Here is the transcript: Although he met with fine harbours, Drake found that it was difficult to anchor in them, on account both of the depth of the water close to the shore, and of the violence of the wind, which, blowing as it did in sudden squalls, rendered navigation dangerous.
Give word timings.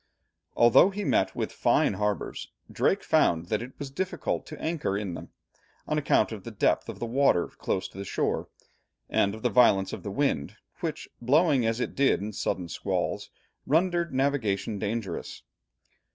Although 0.55 0.89
he 0.89 1.03
met 1.03 1.35
with 1.35 1.51
fine 1.51 1.93
harbours, 1.93 2.49
Drake 2.71 3.03
found 3.03 3.49
that 3.49 3.61
it 3.61 3.77
was 3.77 3.91
difficult 3.91 4.47
to 4.47 4.59
anchor 4.59 4.97
in 4.97 5.13
them, 5.13 5.29
on 5.87 5.99
account 5.99 6.29
both 6.29 6.37
of 6.37 6.43
the 6.43 6.49
depth 6.49 6.89
of 6.89 6.97
the 6.97 7.05
water 7.05 7.45
close 7.47 7.87
to 7.89 7.99
the 7.99 8.03
shore, 8.03 8.49
and 9.11 9.35
of 9.35 9.43
the 9.43 9.49
violence 9.51 9.93
of 9.93 10.01
the 10.01 10.09
wind, 10.09 10.55
which, 10.79 11.07
blowing 11.21 11.67
as 11.67 11.79
it 11.79 11.93
did 11.93 12.19
in 12.19 12.33
sudden 12.33 12.67
squalls, 12.67 13.29
rendered 13.67 14.11
navigation 14.11 14.79
dangerous. 14.79 15.43